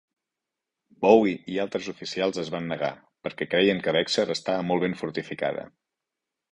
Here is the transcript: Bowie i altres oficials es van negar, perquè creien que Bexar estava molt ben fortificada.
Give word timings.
Bowie 1.05 1.35
i 1.55 1.59
altres 1.65 1.91
oficials 1.93 2.41
es 2.45 2.51
van 2.57 2.71
negar, 2.73 2.91
perquè 3.29 3.51
creien 3.53 3.85
que 3.87 3.97
Bexar 4.01 4.29
estava 4.41 4.69
molt 4.73 4.89
ben 4.89 5.01
fortificada. 5.05 5.73